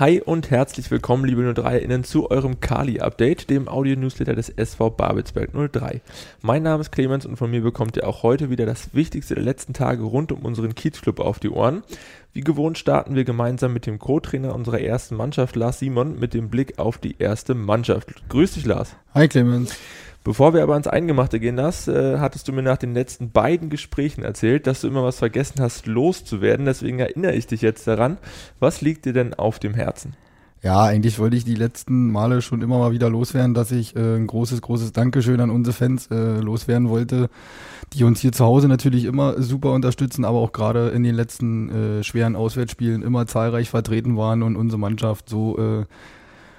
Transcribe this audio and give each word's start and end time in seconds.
Hi 0.00 0.20
und 0.20 0.50
herzlich 0.50 0.90
willkommen, 0.90 1.24
liebe 1.24 1.42
03-Innen, 1.42 2.02
zu 2.02 2.28
eurem 2.28 2.58
Kali-Update, 2.58 3.48
dem 3.48 3.68
Audio-Newsletter 3.68 4.34
des 4.34 4.48
SV 4.48 4.90
Babelsberg 4.90 5.50
03. 5.52 6.00
Mein 6.42 6.64
Name 6.64 6.80
ist 6.80 6.90
Clemens 6.90 7.24
und 7.24 7.36
von 7.36 7.48
mir 7.48 7.62
bekommt 7.62 7.96
ihr 7.96 8.08
auch 8.08 8.24
heute 8.24 8.50
wieder 8.50 8.66
das 8.66 8.92
Wichtigste 8.92 9.36
der 9.36 9.44
letzten 9.44 9.72
Tage 9.72 10.02
rund 10.02 10.32
um 10.32 10.44
unseren 10.44 10.74
Kiezclub 10.74 11.20
auf 11.20 11.38
die 11.38 11.48
Ohren. 11.48 11.84
Wie 12.32 12.40
gewohnt 12.40 12.76
starten 12.76 13.14
wir 13.14 13.22
gemeinsam 13.22 13.72
mit 13.72 13.86
dem 13.86 14.00
Co-Trainer 14.00 14.52
unserer 14.52 14.80
ersten 14.80 15.14
Mannschaft, 15.14 15.54
Lars 15.54 15.78
Simon, 15.78 16.18
mit 16.18 16.34
dem 16.34 16.50
Blick 16.50 16.80
auf 16.80 16.98
die 16.98 17.14
erste 17.20 17.54
Mannschaft. 17.54 18.28
Grüß 18.28 18.54
dich, 18.54 18.66
Lars. 18.66 18.96
Hi, 19.14 19.28
Clemens. 19.28 19.78
Bevor 20.24 20.54
wir 20.54 20.62
aber 20.62 20.72
ans 20.72 20.86
Eingemachte 20.86 21.38
gehen, 21.38 21.56
Lars, 21.56 21.86
äh, 21.86 22.18
hattest 22.18 22.48
du 22.48 22.52
mir 22.52 22.62
nach 22.62 22.78
den 22.78 22.94
letzten 22.94 23.30
beiden 23.30 23.68
Gesprächen 23.68 24.24
erzählt, 24.24 24.66
dass 24.66 24.80
du 24.80 24.88
immer 24.88 25.04
was 25.04 25.18
vergessen 25.18 25.60
hast, 25.60 25.86
loszuwerden. 25.86 26.64
Deswegen 26.64 26.98
erinnere 26.98 27.34
ich 27.34 27.46
dich 27.46 27.60
jetzt 27.60 27.86
daran. 27.86 28.16
Was 28.58 28.80
liegt 28.80 29.04
dir 29.04 29.12
denn 29.12 29.34
auf 29.34 29.58
dem 29.58 29.74
Herzen? 29.74 30.16
Ja, 30.62 30.82
eigentlich 30.82 31.18
wollte 31.18 31.36
ich 31.36 31.44
die 31.44 31.54
letzten 31.54 32.10
Male 32.10 32.40
schon 32.40 32.62
immer 32.62 32.78
mal 32.78 32.90
wieder 32.90 33.10
loswerden, 33.10 33.52
dass 33.52 33.70
ich 33.70 33.94
äh, 33.96 34.16
ein 34.16 34.26
großes, 34.26 34.62
großes 34.62 34.92
Dankeschön 34.92 35.40
an 35.40 35.50
unsere 35.50 35.76
Fans 35.76 36.06
äh, 36.10 36.38
loswerden 36.38 36.88
wollte, 36.88 37.28
die 37.92 38.02
uns 38.04 38.20
hier 38.20 38.32
zu 38.32 38.46
Hause 38.46 38.66
natürlich 38.66 39.04
immer 39.04 39.42
super 39.42 39.72
unterstützen, 39.72 40.24
aber 40.24 40.38
auch 40.38 40.52
gerade 40.52 40.88
in 40.88 41.02
den 41.02 41.14
letzten 41.14 41.68
äh, 41.68 42.02
schweren 42.02 42.34
Auswärtsspielen 42.34 43.02
immer 43.02 43.26
zahlreich 43.26 43.68
vertreten 43.68 44.16
waren 44.16 44.42
und 44.42 44.56
unsere 44.56 44.80
Mannschaft 44.80 45.28
so 45.28 45.58
äh, 45.58 45.84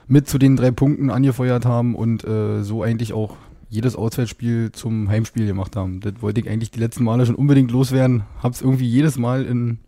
mit 0.07 0.29
zu 0.29 0.37
den 0.37 0.55
drei 0.55 0.69
Punkten 0.69 1.09
angefeuert 1.09 1.65
haben 1.65 1.95
und 1.95 2.23
äh, 2.25 2.61
so 2.61 2.83
eigentlich 2.83 3.11
auch 3.11 3.37
jedes 3.75 3.95
Auswärtsspiel 3.95 4.71
zum 4.71 5.09
Heimspiel 5.09 5.45
gemacht 5.45 5.75
haben. 5.75 5.99
Das 5.99 6.13
wollte 6.21 6.41
ich 6.41 6.49
eigentlich 6.49 6.71
die 6.71 6.79
letzten 6.79 7.03
Male 7.03 7.25
schon 7.25 7.35
unbedingt 7.35 7.71
loswerden. 7.71 8.23
Hab's 8.41 8.61
irgendwie 8.61 8.87
jedes 8.87 9.17
Mal 9.17 9.45
in, 9.45 9.79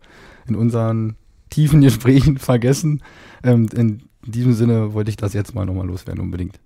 in 0.46 0.54
unseren 0.54 1.16
tiefen 1.50 1.80
Gesprächen 1.80 2.38
vergessen. 2.38 3.02
Ähm, 3.42 3.68
in 3.74 4.02
diesem 4.24 4.52
Sinne 4.52 4.92
wollte 4.92 5.10
ich 5.10 5.16
das 5.16 5.32
jetzt 5.32 5.54
mal 5.54 5.66
nochmal 5.66 5.86
loswerden, 5.86 6.22
unbedingt. 6.22 6.60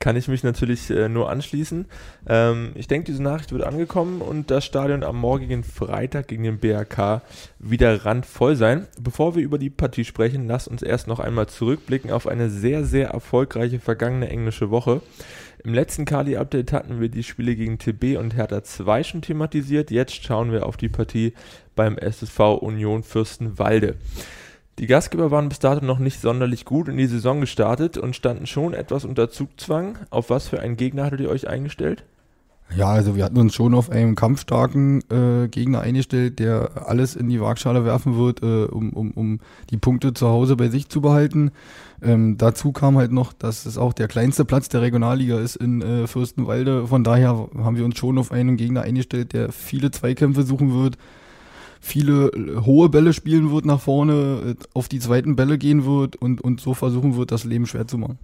Kann 0.00 0.16
ich 0.16 0.28
mich 0.28 0.42
natürlich 0.42 0.88
äh, 0.88 1.10
nur 1.10 1.28
anschließen. 1.28 1.84
Ähm, 2.26 2.70
ich 2.74 2.88
denke, 2.88 3.04
diese 3.04 3.22
Nachricht 3.22 3.52
wird 3.52 3.62
angekommen 3.62 4.22
und 4.22 4.50
das 4.50 4.64
Stadion 4.64 5.04
am 5.04 5.16
morgigen 5.16 5.62
Freitag 5.62 6.28
gegen 6.28 6.42
den 6.42 6.58
BRK 6.58 7.20
wieder 7.58 8.06
randvoll 8.06 8.56
sein. 8.56 8.86
Bevor 8.98 9.36
wir 9.36 9.42
über 9.42 9.58
die 9.58 9.68
Partie 9.68 10.06
sprechen, 10.06 10.48
lasst 10.48 10.68
uns 10.68 10.80
erst 10.80 11.06
noch 11.06 11.20
einmal 11.20 11.48
zurückblicken 11.48 12.12
auf 12.12 12.26
eine 12.26 12.48
sehr, 12.48 12.86
sehr 12.86 13.08
erfolgreiche 13.10 13.78
vergangene 13.78 14.30
englische 14.30 14.70
Woche. 14.70 15.02
Im 15.64 15.74
letzten 15.74 16.06
Kali-Update 16.06 16.72
hatten 16.72 17.02
wir 17.02 17.10
die 17.10 17.22
Spiele 17.22 17.54
gegen 17.54 17.78
TB 17.78 18.18
und 18.18 18.34
Hertha 18.34 18.64
2 18.64 19.02
schon 19.02 19.20
thematisiert. 19.20 19.90
Jetzt 19.90 20.24
schauen 20.24 20.50
wir 20.50 20.64
auf 20.64 20.78
die 20.78 20.88
Partie 20.88 21.34
beim 21.76 21.98
SSV 21.98 22.38
Union 22.62 23.02
Fürstenwalde. 23.02 23.96
Die 24.80 24.86
Gastgeber 24.86 25.30
waren 25.30 25.50
bis 25.50 25.58
dato 25.58 25.84
noch 25.84 25.98
nicht 25.98 26.22
sonderlich 26.22 26.64
gut 26.64 26.88
in 26.88 26.96
die 26.96 27.06
Saison 27.06 27.42
gestartet 27.42 27.98
und 27.98 28.16
standen 28.16 28.46
schon 28.46 28.72
etwas 28.72 29.04
unter 29.04 29.28
Zugzwang. 29.28 29.98
Auf 30.08 30.30
was 30.30 30.48
für 30.48 30.60
einen 30.60 30.78
Gegner 30.78 31.04
hattet 31.04 31.20
ihr 31.20 31.28
euch 31.28 31.46
eingestellt? 31.46 32.02
Ja, 32.74 32.86
also 32.86 33.14
wir 33.14 33.24
hatten 33.24 33.36
uns 33.36 33.54
schon 33.54 33.74
auf 33.74 33.90
einen 33.90 34.14
kampfstarken 34.14 35.02
äh, 35.10 35.48
Gegner 35.48 35.80
eingestellt, 35.80 36.38
der 36.38 36.86
alles 36.88 37.14
in 37.14 37.28
die 37.28 37.42
Waagschale 37.42 37.84
werfen 37.84 38.16
wird, 38.16 38.42
äh, 38.42 38.64
um, 38.64 38.94
um, 38.94 39.10
um 39.10 39.40
die 39.68 39.76
Punkte 39.76 40.14
zu 40.14 40.28
Hause 40.28 40.56
bei 40.56 40.68
sich 40.68 40.88
zu 40.88 41.02
behalten. 41.02 41.50
Ähm, 42.00 42.38
dazu 42.38 42.72
kam 42.72 42.96
halt 42.96 43.12
noch, 43.12 43.34
dass 43.34 43.66
es 43.66 43.76
auch 43.76 43.92
der 43.92 44.08
kleinste 44.08 44.46
Platz 44.46 44.70
der 44.70 44.80
Regionalliga 44.80 45.40
ist 45.40 45.56
in 45.56 45.82
äh, 45.82 46.06
Fürstenwalde. 46.06 46.86
Von 46.86 47.04
daher 47.04 47.50
haben 47.58 47.76
wir 47.76 47.84
uns 47.84 47.98
schon 47.98 48.16
auf 48.16 48.32
einen 48.32 48.56
Gegner 48.56 48.80
eingestellt, 48.80 49.34
der 49.34 49.52
viele 49.52 49.90
Zweikämpfe 49.90 50.42
suchen 50.44 50.72
wird, 50.72 50.96
viele 51.80 52.28
äh, 52.28 52.56
hohe 52.64 52.88
Bälle 52.88 53.12
spielen 53.12 53.50
wird 53.50 53.64
nach 53.64 53.80
vorne, 53.80 54.56
äh, 54.58 54.64
auf 54.74 54.88
die 54.88 55.00
zweiten 55.00 55.36
Bälle 55.36 55.58
gehen 55.58 55.84
wird 55.84 56.16
und, 56.16 56.40
und 56.40 56.60
so 56.60 56.74
versuchen 56.74 57.16
wird, 57.16 57.32
das 57.32 57.44
Leben 57.44 57.66
schwer 57.66 57.86
zu 57.86 57.98
machen. 57.98 58.18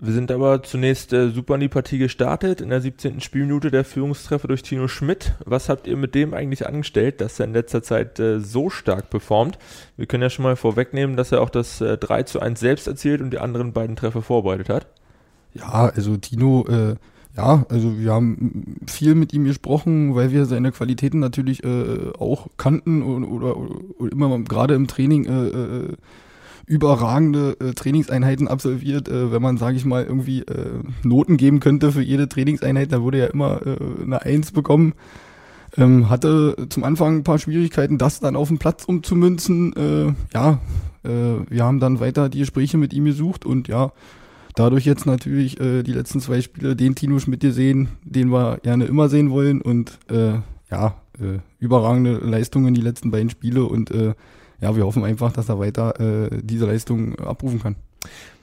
Wir 0.00 0.12
sind 0.12 0.30
aber 0.30 0.62
zunächst 0.62 1.12
äh, 1.12 1.30
super 1.30 1.56
in 1.56 1.60
die 1.60 1.68
Partie 1.68 1.98
gestartet. 1.98 2.60
In 2.60 2.68
der 2.68 2.80
17. 2.80 3.20
Spielminute 3.20 3.72
der 3.72 3.84
Führungstreffer 3.84 4.46
durch 4.46 4.62
Tino 4.62 4.86
Schmidt. 4.86 5.34
Was 5.44 5.68
habt 5.68 5.88
ihr 5.88 5.96
mit 5.96 6.14
dem 6.14 6.34
eigentlich 6.34 6.68
angestellt, 6.68 7.20
dass 7.20 7.40
er 7.40 7.46
in 7.46 7.52
letzter 7.52 7.82
Zeit 7.82 8.20
äh, 8.20 8.38
so 8.38 8.70
stark 8.70 9.10
performt? 9.10 9.58
Wir 9.96 10.06
können 10.06 10.22
ja 10.22 10.30
schon 10.30 10.44
mal 10.44 10.54
vorwegnehmen, 10.54 11.16
dass 11.16 11.32
er 11.32 11.40
auch 11.40 11.50
das 11.50 11.80
äh, 11.80 11.98
3 11.98 12.22
zu 12.22 12.38
1 12.38 12.60
selbst 12.60 12.86
erzielt 12.86 13.20
und 13.20 13.30
die 13.30 13.40
anderen 13.40 13.72
beiden 13.72 13.96
Treffer 13.96 14.22
vorbereitet 14.22 14.68
hat. 14.68 14.86
Ja, 15.52 15.90
also 15.92 16.16
Tino, 16.16 16.64
äh, 16.68 16.94
ja, 17.38 17.64
also 17.68 18.00
wir 18.00 18.12
haben 18.12 18.76
viel 18.88 19.14
mit 19.14 19.32
ihm 19.32 19.44
gesprochen, 19.44 20.16
weil 20.16 20.32
wir 20.32 20.44
seine 20.44 20.72
Qualitäten 20.72 21.20
natürlich 21.20 21.62
äh, 21.62 22.10
auch 22.18 22.48
kannten 22.56 23.02
oder, 23.02 23.28
oder, 23.28 23.56
oder 23.56 24.12
immer 24.12 24.36
gerade 24.40 24.74
im 24.74 24.88
Training 24.88 25.24
äh, 25.26 25.46
äh 25.48 25.92
überragende 26.66 27.56
äh, 27.60 27.72
Trainingseinheiten 27.72 28.46
absolviert. 28.46 29.08
Äh, 29.08 29.32
wenn 29.32 29.40
man, 29.40 29.56
sage 29.56 29.78
ich 29.78 29.86
mal, 29.86 30.04
irgendwie 30.04 30.40
äh, 30.40 30.82
Noten 31.02 31.38
geben 31.38 31.60
könnte 31.60 31.92
für 31.92 32.02
jede 32.02 32.28
Trainingseinheit, 32.28 32.92
dann 32.92 33.04
würde 33.04 33.20
er 33.20 33.32
immer 33.32 33.62
eine 34.02 34.20
Eins 34.20 34.52
bekommen. 34.52 34.92
Ähm, 35.78 36.10
hatte 36.10 36.66
zum 36.68 36.84
Anfang 36.84 37.18
ein 37.18 37.24
paar 37.24 37.38
Schwierigkeiten, 37.38 37.96
das 37.96 38.20
dann 38.20 38.36
auf 38.36 38.48
den 38.48 38.58
Platz 38.58 38.84
umzumünzen. 38.84 40.16
Ja, 40.34 40.58
wir 41.02 41.64
haben 41.64 41.80
dann 41.80 42.00
weiter 42.00 42.28
die 42.28 42.40
Gespräche 42.40 42.76
mit 42.76 42.92
ihm 42.92 43.06
gesucht 43.06 43.46
und 43.46 43.68
ja, 43.68 43.92
dadurch 44.58 44.84
jetzt 44.84 45.06
natürlich 45.06 45.60
äh, 45.60 45.82
die 45.82 45.92
letzten 45.92 46.20
zwei 46.20 46.40
Spiele 46.40 46.74
den 46.74 46.94
Tino 46.94 47.18
Schmidt 47.18 47.40
gesehen, 47.40 47.88
den 48.02 48.30
wir 48.30 48.58
gerne 48.58 48.86
immer 48.86 49.08
sehen 49.08 49.30
wollen 49.30 49.60
und 49.60 49.98
äh, 50.10 50.40
ja, 50.70 51.00
äh, 51.18 51.38
überragende 51.58 52.18
Leistungen 52.18 52.74
die 52.74 52.80
letzten 52.80 53.10
beiden 53.10 53.30
Spiele 53.30 53.64
und 53.64 53.90
äh, 53.90 54.14
ja, 54.60 54.74
wir 54.74 54.84
hoffen 54.84 55.04
einfach, 55.04 55.32
dass 55.32 55.48
er 55.48 55.60
weiter 55.60 56.00
äh, 56.00 56.40
diese 56.42 56.66
Leistung 56.66 57.16
abrufen 57.20 57.62
kann. 57.62 57.76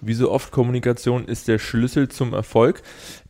Wie 0.02 0.14
so 0.14 0.32
oft, 0.32 0.52
Kommunikation 0.52 1.26
ist 1.26 1.48
der 1.48 1.60
Schlüssel 1.60 2.10
zum 2.10 2.34
Erfolg. 2.34 2.84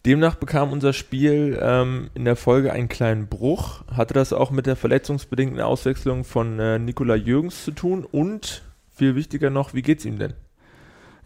Demnach 0.06 0.36
bekam 0.36 0.72
unser 0.72 0.94
Spiel 0.94 1.58
ähm, 1.62 2.10
in 2.14 2.26
der 2.26 2.36
Folge 2.36 2.74
einen 2.74 2.90
kleinen 2.90 3.28
Bruch. 3.28 3.84
Hatte 3.88 4.14
das 4.14 4.34
auch 4.34 4.52
mit 4.52 4.66
der 4.66 4.76
verletzungsbedingten 4.76 5.62
Auswechslung 5.62 6.24
von 6.24 6.60
äh, 6.60 6.80
Nikola 6.80 7.16
Jürgens 7.16 7.64
zu 7.64 7.72
tun? 7.72 8.06
Und 8.06 8.64
viel 8.92 9.16
wichtiger 9.16 9.50
noch, 9.50 9.74
wie 9.74 9.84
geht's 9.84 10.06
ihm 10.06 10.18
denn? 10.18 10.34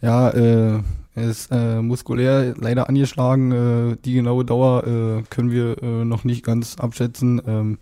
Ja, 0.02 0.30
äh, 0.30 0.80
er 1.14 1.28
ist 1.28 1.50
äh, 1.50 1.82
muskulär 1.82 2.54
leider 2.58 2.88
angeschlagen. 2.88 3.52
Äh, 3.52 3.96
die 4.04 4.14
genaue 4.14 4.44
Dauer 4.44 4.86
äh, 4.86 5.22
können 5.28 5.50
wir 5.50 5.82
äh, 5.82 6.04
noch 6.04 6.24
nicht 6.24 6.44
ganz 6.44 6.76
abschätzen. 6.78 7.42
Ähm, 7.46 7.78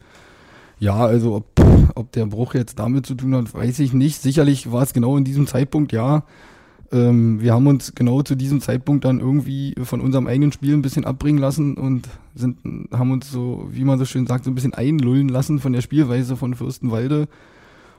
ja, 0.80 0.96
also 0.96 1.36
ob, 1.36 1.46
ob 1.94 2.12
der 2.12 2.26
Bruch 2.26 2.54
jetzt 2.54 2.78
damit 2.78 3.06
zu 3.06 3.14
tun 3.14 3.34
hat, 3.34 3.52
weiß 3.54 3.78
ich 3.80 3.92
nicht. 3.92 4.20
Sicherlich 4.20 4.72
war 4.72 4.82
es 4.82 4.92
genau 4.92 5.16
in 5.16 5.24
diesem 5.24 5.46
Zeitpunkt, 5.46 5.92
ja. 5.92 6.24
Ähm, 6.90 7.40
wir 7.42 7.52
haben 7.52 7.66
uns 7.66 7.94
genau 7.94 8.22
zu 8.22 8.34
diesem 8.34 8.60
Zeitpunkt 8.60 9.04
dann 9.04 9.20
irgendwie 9.20 9.74
von 9.82 10.00
unserem 10.00 10.26
eigenen 10.26 10.52
Spiel 10.52 10.72
ein 10.72 10.82
bisschen 10.82 11.04
abbringen 11.04 11.38
lassen 11.38 11.76
und 11.76 12.08
sind, 12.34 12.58
haben 12.92 13.10
uns 13.12 13.30
so, 13.30 13.68
wie 13.70 13.84
man 13.84 13.98
so 13.98 14.06
schön 14.06 14.26
sagt, 14.26 14.44
so 14.44 14.50
ein 14.50 14.54
bisschen 14.54 14.74
einlullen 14.74 15.28
lassen 15.28 15.58
von 15.58 15.72
der 15.72 15.82
Spielweise 15.82 16.36
von 16.36 16.54
Fürstenwalde 16.54 17.28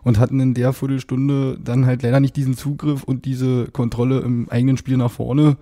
und 0.04 0.20
hatten 0.20 0.40
in 0.40 0.54
der 0.54 0.74
Viertelstunde 0.74 1.58
dann 1.64 1.86
halt 1.86 2.04
leider 2.04 2.20
nicht 2.20 2.36
diesen 2.36 2.56
Zugriff 2.56 3.04
und 3.04 3.26
diese 3.26 3.68
Kontrolle 3.68 4.20
im 4.20 4.50
eigenen 4.50 4.78
Spiel 4.78 4.98
nach 4.98 5.12
vorne. 5.12 5.58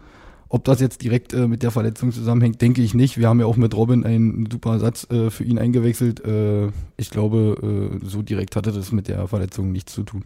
Ob 0.50 0.64
das 0.64 0.80
jetzt 0.80 1.04
direkt 1.04 1.34
äh, 1.34 1.48
mit 1.48 1.62
der 1.62 1.72
Verletzung 1.72 2.12
zusammenhängt, 2.12 2.62
denke 2.62 2.82
ich 2.82 2.94
nicht. 2.94 3.18
Wir 3.18 3.28
haben 3.28 3.40
ja 3.40 3.46
auch 3.46 3.58
mit 3.58 3.76
Robin 3.76 4.06
einen 4.06 4.48
super 4.50 4.80
Satz 4.80 5.06
äh, 5.12 5.30
für 5.30 5.44
ihn 5.44 5.60
eingewechselt. 5.60 6.24
Äh, 6.26 6.68
ich 6.96 7.10
glaube, 7.10 8.00
äh, 8.02 8.06
so 8.06 8.22
direkt 8.22 8.56
hatte 8.56 8.72
das 8.72 8.94
mit 8.94 9.10
der 9.10 9.28
Verletzung 9.28 9.74
nichts 9.74 9.94
zu 9.94 10.04
tun. 10.04 10.24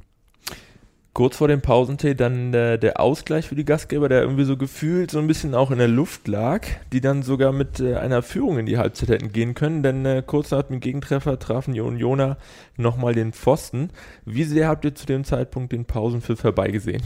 Kurz 1.14 1.36
vor 1.36 1.50
dem 1.50 1.62
Pausentee 1.62 2.14
dann 2.14 2.54
der, 2.54 2.78
der 2.78 3.02
Ausgleich 3.02 3.50
für 3.50 3.56
die 3.56 3.66
Gastgeber, 3.66 4.08
der 4.08 4.22
irgendwie 4.22 4.46
so 4.46 4.56
gefühlt 4.56 5.12
so 5.12 5.20
ein 5.20 5.28
bisschen 5.28 5.54
auch 5.56 5.70
in 5.70 5.78
der 5.78 5.90
Luft 5.90 6.30
lag, 6.30 6.66
die 6.94 7.02
dann 7.02 7.22
sogar 7.22 7.52
mit 7.52 7.82
äh, 7.82 7.96
einer 7.96 8.22
Führung 8.22 8.60
in 8.60 8.66
die 8.66 8.78
Halbzeit 8.78 9.10
hätten 9.10 9.34
gehen 9.34 9.54
können, 9.54 9.84
denn 9.84 10.06
äh, 10.06 10.24
kurz 10.26 10.52
nach 10.52 10.64
dem 10.64 10.80
Gegentreffer 10.80 11.38
trafen 11.38 11.74
die 11.74 11.82
Unioner 11.82 12.38
nochmal 12.78 13.14
den 13.14 13.34
Pfosten. 13.34 13.90
Wie 14.24 14.46
sehr 14.46 14.70
habt 14.70 14.86
ihr 14.86 14.96
zu 14.96 15.06
dem 15.06 15.26
Zeitpunkt 15.26 15.74
den 15.74 15.84
Pausenpfiff 15.84 16.46
herbeigesehen? 16.46 17.04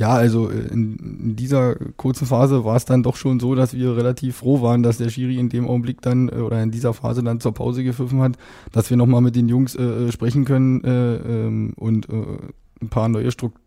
Ja, 0.00 0.14
also 0.14 0.50
äh, 0.50 0.54
in, 0.72 0.96
in, 0.96 1.36
dieser 1.36 1.76
kurzen 1.98 2.26
Phase 2.26 2.64
war 2.64 2.74
es 2.74 2.86
dann 2.86 3.02
doch 3.02 3.16
schon 3.16 3.38
so, 3.38 3.54
dass 3.54 3.74
wir 3.74 3.96
relativ 3.96 4.38
froh 4.38 4.62
waren, 4.62 4.82
dass 4.82 4.96
der 4.96 5.10
Schiri 5.10 5.38
in 5.38 5.50
dem 5.50 5.68
Augenblick 5.68 6.00
dann 6.00 6.30
äh, 6.30 6.36
oder 6.36 6.62
in 6.62 6.70
dieser 6.70 6.94
Phase 6.94 7.22
dann 7.22 7.38
zur 7.38 7.52
Pause 7.52 7.84
gepfiffen 7.84 8.22
hat, 8.22 8.38
dass 8.72 8.88
wir 8.88 8.96
nochmal 8.96 9.20
mit 9.20 9.36
den 9.36 9.50
Jungs 9.50 9.76
äh, 9.76 9.82
äh, 9.82 10.10
sprechen 10.10 10.46
können 10.46 10.82
äh, 10.82 11.16
ähm, 11.16 11.74
und 11.76 12.08
äh, 12.08 12.24
ein 12.80 12.88
paar 12.88 13.08
neue 13.08 13.30
Struktur, 13.30 13.60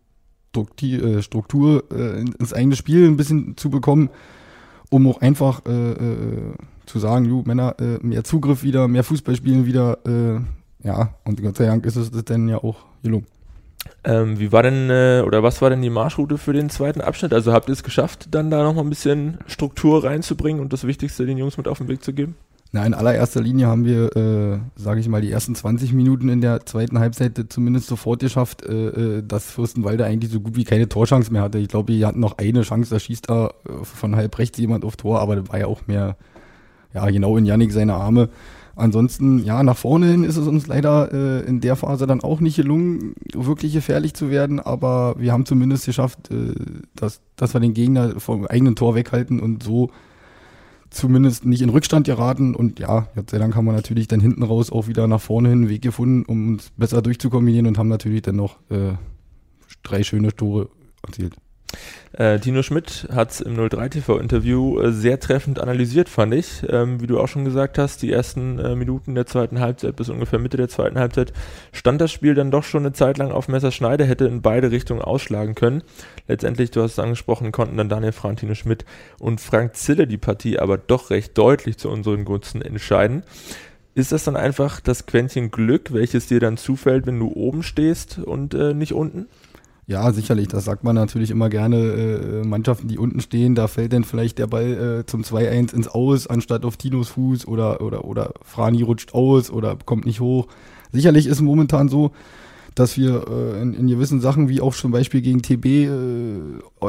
Struktur 1.20 1.90
ins 1.90 2.52
eigene 2.52 2.76
Spiel 2.76 3.08
ein 3.08 3.16
bisschen 3.16 3.56
zu 3.56 3.70
bekommen. 3.70 4.10
um 4.94 5.08
auch 5.08 5.20
einfach 5.20 5.62
äh, 5.66 5.92
äh, 5.92 6.54
zu 6.86 6.98
sagen, 7.00 7.24
ju, 7.24 7.42
Männer, 7.44 7.74
äh, 7.80 7.98
mehr 8.00 8.22
Zugriff 8.22 8.62
wieder, 8.62 8.86
mehr 8.86 9.02
Fußball 9.02 9.34
spielen 9.34 9.66
wieder, 9.66 9.98
äh, 10.06 10.40
ja, 10.86 11.14
und 11.24 11.42
Gott 11.42 11.56
sei 11.56 11.66
Dank 11.66 11.84
ist 11.86 11.96
es 11.96 12.10
dann 12.24 12.48
ja 12.48 12.58
auch 12.58 12.76
gelungen. 13.02 13.26
Ähm, 14.04 14.38
wie 14.38 14.52
war 14.52 14.62
denn, 14.62 14.90
äh, 14.90 15.22
oder 15.26 15.42
was 15.42 15.60
war 15.60 15.70
denn 15.70 15.82
die 15.82 15.90
Marschroute 15.90 16.38
für 16.38 16.52
den 16.52 16.70
zweiten 16.70 17.00
Abschnitt? 17.00 17.32
Also 17.32 17.52
habt 17.52 17.68
ihr 17.68 17.72
es 17.72 17.82
geschafft, 17.82 18.28
dann 18.30 18.50
da 18.50 18.62
nochmal 18.62 18.84
ein 18.84 18.90
bisschen 18.90 19.38
Struktur 19.46 20.04
reinzubringen 20.04 20.62
und 20.62 20.72
das 20.72 20.86
Wichtigste 20.86 21.26
den 21.26 21.38
Jungs 21.38 21.56
mit 21.56 21.66
auf 21.66 21.78
den 21.78 21.88
Weg 21.88 22.04
zu 22.04 22.12
geben? 22.12 22.36
Na, 22.74 22.84
in 22.84 22.92
allererster 22.92 23.40
Linie 23.40 23.68
haben 23.68 23.84
wir, 23.84 24.16
äh, 24.16 24.58
sage 24.74 24.98
ich 24.98 25.06
mal, 25.06 25.20
die 25.20 25.30
ersten 25.30 25.54
20 25.54 25.92
Minuten 25.92 26.28
in 26.28 26.40
der 26.40 26.66
zweiten 26.66 26.98
Halbzeit 26.98 27.40
zumindest 27.48 27.86
sofort 27.86 28.18
geschafft, 28.18 28.66
äh, 28.66 29.18
äh, 29.18 29.22
dass 29.22 29.48
Fürstenwalde 29.48 30.04
eigentlich 30.04 30.32
so 30.32 30.40
gut 30.40 30.56
wie 30.56 30.64
keine 30.64 30.88
Torchance 30.88 31.32
mehr 31.32 31.42
hatte. 31.42 31.58
Ich 31.58 31.68
glaube, 31.68 31.92
die 31.92 32.04
hatten 32.04 32.18
noch 32.18 32.36
eine 32.38 32.62
Chance, 32.62 32.90
da 32.90 32.98
schießt 32.98 33.30
da 33.30 33.46
äh, 33.46 33.84
von 33.84 34.16
halb 34.16 34.36
rechts 34.38 34.58
jemand 34.58 34.84
auf 34.84 34.96
Tor, 34.96 35.20
aber 35.20 35.36
das 35.36 35.48
war 35.50 35.60
ja 35.60 35.68
auch 35.68 35.86
mehr, 35.86 36.16
ja, 36.92 37.08
genau 37.10 37.36
in 37.36 37.44
Yannick 37.44 37.70
seine 37.70 37.94
Arme. 37.94 38.28
Ansonsten, 38.74 39.44
ja, 39.44 39.62
nach 39.62 39.76
vorne 39.76 40.06
hin 40.06 40.24
ist 40.24 40.36
es 40.36 40.48
uns 40.48 40.66
leider 40.66 41.12
äh, 41.12 41.46
in 41.46 41.60
der 41.60 41.76
Phase 41.76 42.08
dann 42.08 42.22
auch 42.22 42.40
nicht 42.40 42.56
gelungen, 42.56 43.14
wirklich 43.32 43.72
gefährlich 43.72 44.14
zu 44.14 44.30
werden, 44.30 44.58
aber 44.58 45.14
wir 45.16 45.30
haben 45.30 45.46
zumindest 45.46 45.86
geschafft, 45.86 46.32
äh, 46.32 46.54
dass, 46.96 47.20
dass 47.36 47.54
wir 47.54 47.60
den 47.60 47.72
Gegner 47.72 48.18
vom 48.18 48.48
eigenen 48.48 48.74
Tor 48.74 48.96
weghalten 48.96 49.38
und 49.38 49.62
so 49.62 49.92
zumindest 50.94 51.44
nicht 51.44 51.62
in 51.62 51.68
Rückstand 51.68 52.06
geraten. 52.06 52.54
Und 52.54 52.78
ja, 52.78 53.08
Gott 53.14 53.30
sei 53.30 53.38
Dank 53.38 53.54
haben 53.54 53.64
wir 53.64 53.72
natürlich 53.72 54.08
dann 54.08 54.20
hinten 54.20 54.42
raus 54.42 54.70
auch 54.70 54.86
wieder 54.86 55.06
nach 55.06 55.20
vorne 55.20 55.48
hin 55.48 55.58
einen 55.58 55.68
Weg 55.68 55.82
gefunden, 55.82 56.24
um 56.24 56.48
uns 56.48 56.70
besser 56.76 57.02
durchzukombinieren 57.02 57.66
und 57.66 57.78
haben 57.78 57.88
natürlich 57.88 58.22
dann 58.22 58.36
noch 58.36 58.58
äh, 58.70 58.92
drei 59.82 60.02
schöne 60.02 60.34
Tore 60.34 60.68
erzielt. 61.02 61.34
Äh, 62.12 62.38
Tino 62.38 62.62
Schmidt 62.62 63.08
hat 63.12 63.32
es 63.32 63.40
im 63.40 63.56
03TV-Interview 63.56 64.80
äh, 64.80 64.92
sehr 64.92 65.18
treffend 65.18 65.58
analysiert, 65.58 66.08
fand 66.08 66.32
ich. 66.32 66.62
Ähm, 66.68 67.00
wie 67.00 67.08
du 67.08 67.18
auch 67.18 67.26
schon 67.26 67.44
gesagt 67.44 67.76
hast, 67.76 68.02
die 68.02 68.12
ersten 68.12 68.58
äh, 68.60 68.76
Minuten 68.76 69.16
der 69.16 69.26
zweiten 69.26 69.58
Halbzeit 69.58 69.96
bis 69.96 70.08
ungefähr 70.08 70.38
Mitte 70.38 70.56
der 70.56 70.68
zweiten 70.68 70.98
Halbzeit 70.98 71.32
stand 71.72 72.00
das 72.00 72.12
Spiel 72.12 72.34
dann 72.34 72.52
doch 72.52 72.62
schon 72.62 72.84
eine 72.84 72.92
Zeit 72.92 73.18
lang 73.18 73.32
auf 73.32 73.48
Messerschneide, 73.48 74.04
hätte 74.04 74.26
in 74.26 74.42
beide 74.42 74.70
Richtungen 74.70 75.02
ausschlagen 75.02 75.56
können. 75.56 75.82
Letztendlich, 76.28 76.70
du 76.70 76.82
hast 76.82 76.92
es 76.92 76.98
angesprochen, 77.00 77.50
konnten 77.50 77.76
dann 77.76 77.88
Daniel 77.88 78.12
Frank, 78.12 78.38
Tino 78.38 78.54
Schmidt 78.54 78.84
und 79.18 79.40
Frank 79.40 79.74
Zille 79.74 80.06
die 80.06 80.18
Partie 80.18 80.60
aber 80.60 80.78
doch 80.78 81.10
recht 81.10 81.36
deutlich 81.36 81.78
zu 81.78 81.90
unseren 81.90 82.24
Gunsten 82.24 82.62
entscheiden. 82.62 83.24
Ist 83.96 84.12
das 84.12 84.24
dann 84.24 84.36
einfach 84.36 84.80
das 84.80 85.06
Quäntchen 85.06 85.50
Glück, 85.50 85.92
welches 85.92 86.26
dir 86.26 86.40
dann 86.40 86.56
zufällt, 86.56 87.06
wenn 87.06 87.18
du 87.18 87.32
oben 87.32 87.62
stehst 87.62 88.18
und 88.18 88.54
äh, 88.54 88.74
nicht 88.74 88.92
unten? 88.92 89.26
Ja, 89.86 90.10
sicherlich. 90.12 90.48
Das 90.48 90.64
sagt 90.64 90.82
man 90.82 90.94
natürlich 90.94 91.30
immer 91.30 91.50
gerne. 91.50 91.76
Äh, 91.76 92.46
Mannschaften, 92.46 92.88
die 92.88 92.98
unten 92.98 93.20
stehen, 93.20 93.54
da 93.54 93.68
fällt 93.68 93.92
dann 93.92 94.04
vielleicht 94.04 94.38
der 94.38 94.46
Ball 94.46 95.00
äh, 95.00 95.06
zum 95.06 95.22
2-1 95.22 95.74
ins 95.74 95.88
Aus, 95.88 96.26
anstatt 96.26 96.64
auf 96.64 96.76
Tinos 96.78 97.08
Fuß 97.10 97.46
oder, 97.46 97.82
oder, 97.82 98.04
oder 98.04 98.32
Frani 98.42 98.82
rutscht 98.82 99.12
aus 99.12 99.50
oder 99.50 99.76
kommt 99.84 100.06
nicht 100.06 100.20
hoch. 100.20 100.46
Sicherlich 100.92 101.26
ist 101.26 101.42
momentan 101.42 101.88
so, 101.88 102.12
dass 102.74 102.96
wir 102.96 103.26
äh, 103.28 103.60
in, 103.62 103.74
in 103.74 103.86
gewissen 103.86 104.20
Sachen, 104.20 104.48
wie 104.48 104.62
auch 104.62 104.74
zum 104.74 104.90
Beispiel 104.90 105.20
gegen 105.20 105.42
TB, 105.42 105.66
äh, 105.66 105.90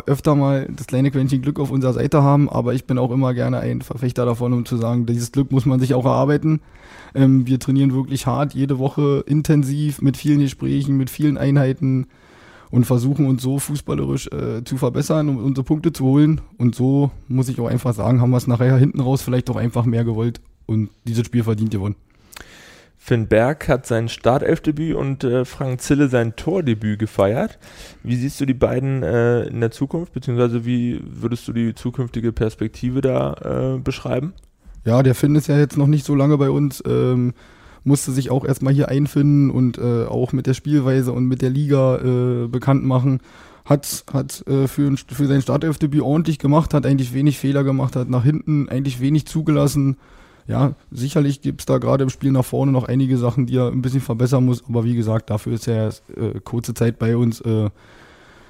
öfter 0.05 0.35
mal 0.35 0.67
das 0.73 0.87
kleine 0.87 1.11
Quäntchen 1.11 1.41
Glück 1.41 1.59
auf 1.59 1.71
unserer 1.71 1.93
Seite 1.93 2.23
haben. 2.23 2.49
Aber 2.49 2.73
ich 2.73 2.85
bin 2.85 2.97
auch 2.97 3.11
immer 3.11 3.33
gerne 3.33 3.59
ein 3.59 3.81
Verfechter 3.81 4.25
davon, 4.25 4.53
um 4.53 4.65
zu 4.65 4.77
sagen, 4.77 5.05
dieses 5.05 5.33
Glück 5.33 5.51
muss 5.51 5.65
man 5.65 5.81
sich 5.81 5.93
auch 5.93 6.05
erarbeiten. 6.05 6.61
Ähm, 7.13 7.45
wir 7.45 7.59
trainieren 7.59 7.93
wirklich 7.93 8.25
hart, 8.25 8.53
jede 8.53 8.79
Woche 8.79 9.23
intensiv, 9.27 10.01
mit 10.01 10.15
vielen 10.15 10.39
Gesprächen, 10.39 10.95
mit 10.95 11.09
vielen 11.09 11.37
Einheiten 11.37 12.07
und 12.71 12.85
versuchen 12.85 13.25
uns 13.27 13.41
so 13.41 13.59
fußballerisch 13.59 14.27
äh, 14.27 14.63
zu 14.63 14.77
verbessern, 14.77 15.29
um 15.29 15.37
unsere 15.37 15.63
Punkte 15.63 15.93
zu 15.93 16.05
holen. 16.05 16.41
Und 16.57 16.75
so 16.75 17.11
muss 17.27 17.49
ich 17.49 17.59
auch 17.59 17.67
einfach 17.67 17.93
sagen, 17.93 18.21
haben 18.21 18.31
wir 18.31 18.37
es 18.37 18.47
nachher 18.47 18.77
hinten 18.77 18.99
raus 18.99 19.21
vielleicht 19.21 19.49
auch 19.49 19.55
einfach 19.55 19.85
mehr 19.85 20.03
gewollt 20.03 20.41
und 20.65 20.89
dieses 21.05 21.25
Spiel 21.25 21.43
verdient 21.43 21.71
gewonnen. 21.71 21.95
Finn 22.97 23.27
Berg 23.27 23.67
hat 23.67 23.85
sein 23.85 24.09
Startelfdebüt 24.09 24.95
und 24.95 25.23
äh, 25.23 25.45
Frank 25.45 25.79
Zille 25.81 26.07
sein 26.07 26.35
Tordebüt 26.35 26.97
gefeiert. 26.97 27.59
Wie 28.01 28.15
siehst 28.15 28.41
du 28.41 28.47
die 28.47 28.55
beiden 28.55 29.03
äh, 29.03 29.43
in 29.43 29.59
der 29.59 29.69
Zukunft, 29.69 30.13
beziehungsweise 30.13 30.65
wie 30.65 31.01
würdest 31.05 31.47
du 31.47 31.53
die 31.53 31.75
zukünftige 31.75 32.31
Perspektive 32.31 33.01
da 33.01 33.75
äh, 33.75 33.79
beschreiben? 33.79 34.33
Ja, 34.85 35.03
der 35.03 35.13
Finn 35.13 35.35
ist 35.35 35.47
ja 35.47 35.57
jetzt 35.57 35.77
noch 35.77 35.85
nicht 35.85 36.03
so 36.03 36.15
lange 36.15 36.39
bei 36.39 36.49
uns. 36.49 36.81
Ähm, 36.87 37.35
musste 37.85 38.11
sich 38.11 38.31
auch 38.31 38.43
erstmal 38.43 38.73
hier 38.73 38.89
einfinden 38.89 39.49
und 39.49 39.77
äh, 39.77 40.05
auch 40.05 40.33
mit 40.33 40.47
der 40.47 40.53
Spielweise 40.53 41.13
und 41.13 41.25
mit 41.25 41.41
der 41.41 41.49
Liga 41.49 41.97
äh, 41.97 42.47
bekannt 42.47 42.83
machen. 42.83 43.21
Hat, 43.63 44.03
hat 44.13 44.45
äh, 44.47 44.67
für, 44.67 44.95
für 44.97 45.25
sein 45.25 45.41
Startelfdebüt 45.41 46.01
ordentlich 46.01 46.37
gemacht, 46.37 46.73
hat 46.73 46.85
eigentlich 46.85 47.13
wenig 47.13 47.39
Fehler 47.39 47.63
gemacht, 47.63 47.95
hat 47.95 48.09
nach 48.09 48.23
hinten 48.23 48.69
eigentlich 48.69 48.99
wenig 48.99 49.25
zugelassen. 49.25 49.97
Ja, 50.47 50.75
sicherlich 50.91 51.41
gibt 51.41 51.61
es 51.61 51.65
da 51.65 51.79
gerade 51.79 52.03
im 52.03 52.11
Spiel 52.11 52.31
nach 52.31 52.45
vorne 52.45 52.71
noch 52.71 52.87
einige 52.87 53.17
Sachen, 53.17 53.47
die 53.47 53.57
er 53.57 53.71
ein 53.71 53.81
bisschen 53.81 54.01
verbessern 54.01 54.45
muss, 54.45 54.63
aber 54.69 54.83
wie 54.83 54.95
gesagt, 54.95 55.31
dafür 55.31 55.53
ist 55.53 55.67
er 55.67 55.75
erst 55.85 56.03
äh, 56.15 56.39
kurze 56.43 56.75
Zeit 56.75 56.99
bei 56.99 57.17
uns. 57.17 57.41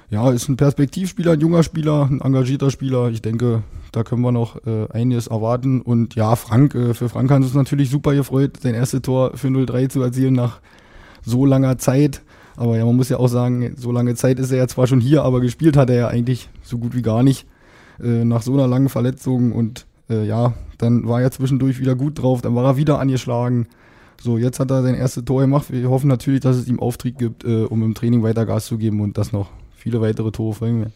Ja, 0.08 0.30
ist 0.30 0.48
ein 0.48 0.56
Perspektivspieler, 0.56 1.32
ein 1.32 1.40
junger 1.40 1.64
Spieler, 1.64 2.08
ein 2.08 2.20
engagierter 2.20 2.70
Spieler. 2.70 3.10
Ich 3.10 3.22
denke, 3.22 3.62
da 3.90 4.04
können 4.04 4.22
wir 4.22 4.30
noch 4.30 4.64
äh, 4.64 4.86
einiges 4.92 5.26
erwarten. 5.26 5.80
Und 5.80 6.14
ja, 6.14 6.36
Frank, 6.36 6.76
äh, 6.76 6.94
für 6.94 7.08
Frank 7.08 7.30
hat 7.30 7.42
es 7.42 7.54
natürlich 7.54 7.90
super 7.90 8.14
gefreut, 8.14 8.58
sein 8.60 8.74
erstes 8.74 9.02
Tor 9.02 9.32
für 9.36 9.48
0-3 9.48 9.88
zu 9.88 10.02
erzielen 10.02 10.34
nach 10.34 10.60
so 11.24 11.44
langer 11.44 11.78
Zeit. 11.78 12.22
Aber 12.56 12.76
ja, 12.76 12.84
man 12.84 12.94
muss 12.94 13.08
ja 13.08 13.18
auch 13.18 13.28
sagen, 13.28 13.74
so 13.76 13.90
lange 13.90 14.14
Zeit 14.14 14.38
ist 14.38 14.52
er 14.52 14.58
ja 14.58 14.68
zwar 14.68 14.86
schon 14.86 15.00
hier, 15.00 15.24
aber 15.24 15.40
gespielt 15.40 15.76
hat 15.76 15.90
er 15.90 15.96
ja 15.96 16.08
eigentlich 16.08 16.48
so 16.62 16.78
gut 16.78 16.94
wie 16.94 17.02
gar 17.02 17.24
nicht. 17.24 17.44
Äh, 18.00 18.24
nach 18.24 18.42
so 18.42 18.54
einer 18.54 18.68
langen 18.68 18.88
Verletzung 18.88 19.52
und 19.52 19.86
äh, 20.08 20.24
ja, 20.24 20.54
dann 20.78 21.08
war 21.08 21.20
er 21.20 21.32
zwischendurch 21.32 21.80
wieder 21.80 21.96
gut 21.96 22.22
drauf, 22.22 22.42
dann 22.42 22.54
war 22.54 22.64
er 22.64 22.76
wieder 22.76 23.00
angeschlagen. 23.00 23.66
So, 24.20 24.38
jetzt 24.38 24.60
hat 24.60 24.70
er 24.70 24.82
sein 24.82 24.94
erstes 24.94 25.24
Tor 25.24 25.40
gemacht. 25.40 25.70
Wir 25.70 25.90
hoffen 25.90 26.08
natürlich, 26.08 26.40
dass 26.40 26.56
es 26.56 26.68
ihm 26.68 26.78
Auftrieb 26.78 27.18
gibt, 27.18 27.44
äh, 27.44 27.64
um 27.64 27.82
im 27.82 27.94
Training 27.94 28.22
weiter 28.22 28.46
Gas 28.46 28.66
zu 28.66 28.78
geben 28.78 29.00
und 29.00 29.18
das 29.18 29.32
noch 29.32 29.50
viele 29.86 30.00
weitere 30.00 30.32
Tore 30.32 30.52
folgen 30.52 30.80
werden. 30.80 30.94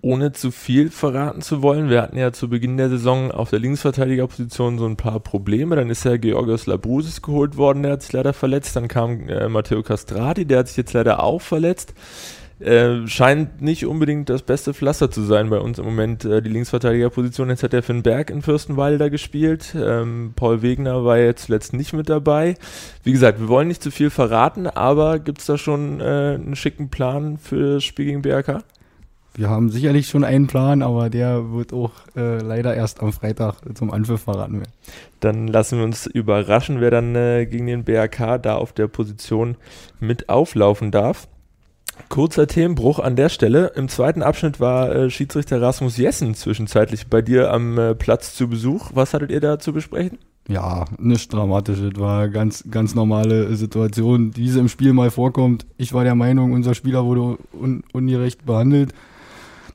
Ohne 0.00 0.32
zu 0.32 0.50
viel 0.50 0.88
verraten 0.88 1.42
zu 1.42 1.60
wollen, 1.60 1.90
wir 1.90 2.00
hatten 2.00 2.16
ja 2.16 2.32
zu 2.32 2.48
Beginn 2.48 2.78
der 2.78 2.88
Saison 2.88 3.30
auf 3.30 3.50
der 3.50 3.58
Linksverteidigerposition 3.58 4.78
so 4.78 4.86
ein 4.86 4.96
paar 4.96 5.20
Probleme. 5.20 5.76
Dann 5.76 5.90
ist 5.90 6.04
ja 6.04 6.16
Georgios 6.16 6.66
Labrusis 6.66 7.20
geholt 7.20 7.58
worden, 7.58 7.82
der 7.82 7.92
hat 7.92 8.02
sich 8.02 8.12
leider 8.12 8.32
verletzt. 8.32 8.74
Dann 8.74 8.88
kam 8.88 9.28
äh, 9.28 9.50
Matteo 9.50 9.82
Castrati, 9.82 10.46
der 10.46 10.60
hat 10.60 10.68
sich 10.68 10.78
jetzt 10.78 10.94
leider 10.94 11.22
auch 11.22 11.42
verletzt. 11.42 11.92
Äh, 12.58 13.06
scheint 13.06 13.60
nicht 13.60 13.84
unbedingt 13.84 14.30
das 14.30 14.40
beste 14.40 14.72
Pflaster 14.72 15.10
zu 15.10 15.22
sein 15.22 15.50
bei 15.50 15.58
uns 15.58 15.78
im 15.78 15.84
Moment, 15.84 16.24
äh, 16.24 16.40
die 16.40 16.48
Linksverteidigerposition. 16.48 17.50
Jetzt 17.50 17.62
hat 17.62 17.74
der 17.74 17.82
Finn 17.82 18.02
Berg 18.02 18.30
in 18.30 18.40
Fürstenwalde 18.40 19.10
gespielt. 19.10 19.74
Ähm, 19.78 20.32
Paul 20.34 20.62
Wegner 20.62 21.04
war 21.04 21.18
jetzt 21.18 21.46
zuletzt 21.46 21.74
nicht 21.74 21.92
mit 21.92 22.08
dabei. 22.08 22.54
Wie 23.02 23.12
gesagt, 23.12 23.40
wir 23.40 23.48
wollen 23.48 23.68
nicht 23.68 23.82
zu 23.82 23.90
viel 23.90 24.08
verraten, 24.08 24.66
aber 24.66 25.18
gibt 25.18 25.40
es 25.40 25.46
da 25.46 25.58
schon 25.58 26.00
äh, 26.00 26.04
einen 26.04 26.56
schicken 26.56 26.88
Plan 26.88 27.36
für 27.36 27.74
das 27.74 27.84
Spiel 27.84 28.06
gegen 28.06 28.22
BRK? 28.22 28.62
Wir 29.34 29.50
haben 29.50 29.68
sicherlich 29.68 30.08
schon 30.08 30.24
einen 30.24 30.46
Plan, 30.46 30.80
aber 30.80 31.10
der 31.10 31.52
wird 31.52 31.74
auch 31.74 31.92
äh, 32.16 32.38
leider 32.38 32.74
erst 32.74 33.02
am 33.02 33.12
Freitag 33.12 33.56
zum 33.74 33.90
Anpfiff 33.90 34.22
verraten 34.22 34.60
werden. 34.60 34.72
Dann 35.20 35.46
lassen 35.46 35.76
wir 35.76 35.84
uns 35.84 36.06
überraschen, 36.06 36.80
wer 36.80 36.90
dann 36.90 37.14
äh, 37.14 37.44
gegen 37.44 37.66
den 37.66 37.84
BRK 37.84 38.38
da 38.38 38.56
auf 38.56 38.72
der 38.72 38.86
Position 38.86 39.56
mit 40.00 40.30
auflaufen 40.30 40.90
darf. 40.90 41.28
Kurzer 42.08 42.46
Themenbruch 42.46 42.98
an 42.98 43.16
der 43.16 43.28
Stelle. 43.28 43.72
Im 43.74 43.88
zweiten 43.88 44.22
Abschnitt 44.22 44.60
war 44.60 44.94
äh, 44.94 45.10
Schiedsrichter 45.10 45.60
Rasmus 45.60 45.96
Jessen 45.96 46.34
zwischenzeitlich 46.34 47.08
bei 47.08 47.22
dir 47.22 47.52
am 47.52 47.78
äh, 47.78 47.94
Platz 47.94 48.34
zu 48.34 48.48
Besuch. 48.48 48.90
Was 48.94 49.14
hattet 49.14 49.30
ihr 49.30 49.40
da 49.40 49.58
zu 49.58 49.72
besprechen? 49.72 50.18
Ja, 50.48 50.84
nichts 50.98 51.28
Dramatisches. 51.28 51.92
War 51.96 52.28
ganz, 52.28 52.64
ganz 52.70 52.94
normale 52.94 53.56
Situation, 53.56 54.30
die 54.30 54.46
im 54.46 54.68
Spiel 54.68 54.92
mal 54.92 55.10
vorkommt. 55.10 55.66
Ich 55.76 55.92
war 55.92 56.04
der 56.04 56.14
Meinung, 56.14 56.52
unser 56.52 56.74
Spieler 56.74 57.04
wurde 57.04 57.38
un 57.52 57.82
ungerecht 57.92 58.46
behandelt. 58.46 58.92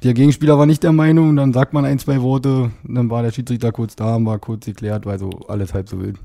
Der 0.03 0.15
Gegenspieler 0.15 0.57
war 0.57 0.65
nicht 0.65 0.81
der 0.81 0.93
Meinung, 0.93 1.35
dann 1.35 1.53
sagt 1.53 1.73
man 1.73 1.85
ein, 1.85 1.99
zwei 1.99 2.23
Worte, 2.23 2.71
dann 2.83 3.11
war 3.11 3.21
der 3.21 3.31
Schiedsrichter 3.31 3.71
kurz 3.71 3.95
da 3.95 4.15
und 4.15 4.25
war 4.25 4.39
kurz 4.39 4.65
geklärt, 4.65 5.05
weil 5.05 5.19
so 5.19 5.29
alles 5.47 5.75
halb 5.75 5.87
so 5.87 6.01
wild. 6.01 6.17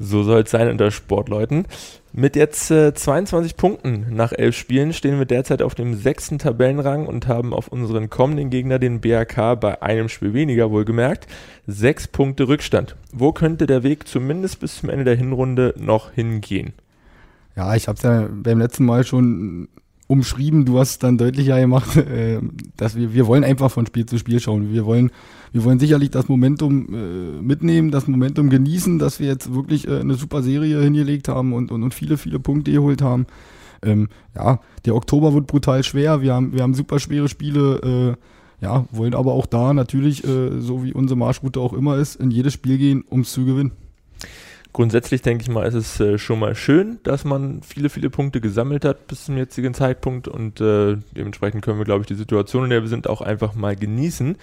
So 0.00 0.24
soll 0.24 0.42
es 0.42 0.50
sein 0.50 0.68
unter 0.68 0.90
Sportleuten. 0.90 1.66
Mit 2.12 2.34
jetzt 2.34 2.72
äh, 2.72 2.92
22 2.92 3.56
Punkten 3.56 4.06
nach 4.10 4.32
elf 4.32 4.56
Spielen 4.56 4.92
stehen 4.92 5.18
wir 5.18 5.26
derzeit 5.26 5.62
auf 5.62 5.76
dem 5.76 5.94
sechsten 5.94 6.40
Tabellenrang 6.40 7.06
und 7.06 7.28
haben 7.28 7.54
auf 7.54 7.68
unseren 7.68 8.10
kommenden 8.10 8.50
Gegner, 8.50 8.80
den 8.80 9.00
BRK, 9.00 9.54
bei 9.54 9.80
einem 9.80 10.08
Spiel 10.08 10.34
weniger 10.34 10.72
wohlgemerkt, 10.72 11.28
sechs 11.68 12.08
Punkte 12.08 12.48
Rückstand. 12.48 12.96
Wo 13.12 13.30
könnte 13.32 13.68
der 13.68 13.84
Weg 13.84 14.08
zumindest 14.08 14.58
bis 14.58 14.78
zum 14.78 14.90
Ende 14.90 15.04
der 15.04 15.14
Hinrunde 15.14 15.74
noch 15.78 16.10
hingehen? 16.10 16.72
Ja, 17.54 17.76
ich 17.76 17.86
habe 17.86 17.96
es 17.96 18.02
ja 18.02 18.28
beim 18.28 18.58
letzten 18.58 18.84
Mal 18.84 19.04
schon 19.04 19.68
umschrieben, 20.12 20.66
du 20.66 20.78
hast 20.78 20.90
es 20.90 20.98
dann 20.98 21.16
deutlicher 21.16 21.58
gemacht, 21.58 21.96
äh, 21.96 22.40
dass 22.76 22.96
wir, 22.96 23.14
wir 23.14 23.26
wollen 23.26 23.44
einfach 23.44 23.70
von 23.70 23.86
Spiel 23.86 24.04
zu 24.04 24.18
Spiel 24.18 24.40
schauen. 24.40 24.70
Wir 24.70 24.84
wollen, 24.84 25.10
wir 25.52 25.64
wollen 25.64 25.78
sicherlich 25.78 26.10
das 26.10 26.28
Momentum 26.28 26.94
äh, 26.94 27.42
mitnehmen, 27.42 27.90
das 27.90 28.06
Momentum 28.06 28.50
genießen, 28.50 28.98
dass 28.98 29.20
wir 29.20 29.28
jetzt 29.28 29.54
wirklich 29.54 29.88
äh, 29.88 30.00
eine 30.00 30.14
super 30.14 30.42
Serie 30.42 30.82
hingelegt 30.82 31.28
haben 31.28 31.54
und, 31.54 31.72
und, 31.72 31.82
und 31.82 31.94
viele, 31.94 32.18
viele 32.18 32.38
Punkte 32.38 32.72
geholt 32.72 33.00
haben. 33.00 33.26
Ähm, 33.82 34.08
ja, 34.36 34.60
der 34.84 34.94
Oktober 34.94 35.32
wird 35.32 35.46
brutal 35.46 35.82
schwer. 35.82 36.20
Wir 36.20 36.34
haben, 36.34 36.52
wir 36.52 36.62
haben 36.62 36.74
super 36.74 36.98
schwere 36.98 37.30
Spiele. 37.30 38.16
Äh, 38.20 38.64
ja, 38.64 38.84
wollen 38.92 39.14
aber 39.14 39.32
auch 39.32 39.46
da 39.46 39.72
natürlich, 39.72 40.24
äh, 40.24 40.60
so 40.60 40.84
wie 40.84 40.92
unsere 40.92 41.18
Marschroute 41.18 41.58
auch 41.58 41.72
immer 41.72 41.96
ist, 41.96 42.16
in 42.16 42.30
jedes 42.30 42.52
Spiel 42.52 42.76
gehen, 42.76 43.02
um 43.08 43.22
es 43.22 43.32
zu 43.32 43.46
gewinnen. 43.46 43.72
Grundsätzlich 44.72 45.20
denke 45.20 45.42
ich 45.42 45.50
mal, 45.50 45.66
ist 45.66 45.74
es 45.74 46.00
äh, 46.00 46.16
schon 46.16 46.38
mal 46.38 46.54
schön, 46.54 46.98
dass 47.02 47.24
man 47.24 47.60
viele, 47.62 47.90
viele 47.90 48.08
Punkte 48.08 48.40
gesammelt 48.40 48.86
hat 48.86 49.06
bis 49.06 49.26
zum 49.26 49.36
jetzigen 49.36 49.74
Zeitpunkt 49.74 50.28
und 50.28 50.62
äh, 50.62 50.96
dementsprechend 51.14 51.62
können 51.62 51.76
wir, 51.76 51.84
glaube 51.84 52.02
ich, 52.02 52.06
die 52.06 52.14
Situation, 52.14 52.64
in 52.64 52.70
der 52.70 52.80
wir 52.80 52.88
sind, 52.88 53.06
auch 53.06 53.20
einfach 53.20 53.54
mal 53.54 53.76
genießen. 53.76 54.36